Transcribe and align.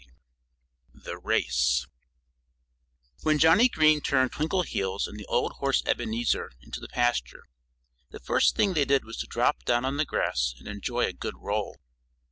IX 0.95 1.03
THE 1.03 1.17
RACE 1.19 1.85
When 3.21 3.37
Johnnie 3.37 3.69
Green 3.69 4.01
turned 4.01 4.31
Twinkleheels 4.31 5.05
and 5.07 5.15
the 5.19 5.27
old 5.27 5.51
horse 5.59 5.83
Ebenezer 5.85 6.53
into 6.59 6.79
the 6.79 6.87
pasture, 6.87 7.43
the 8.09 8.19
first 8.19 8.55
thing 8.55 8.73
they 8.73 8.85
did 8.85 9.05
was 9.05 9.17
to 9.17 9.27
drop 9.27 9.63
down 9.63 9.85
on 9.85 9.97
the 9.97 10.05
grass 10.05 10.55
and 10.57 10.67
enjoy 10.67 11.05
a 11.05 11.13
good 11.13 11.37
roll. 11.37 11.77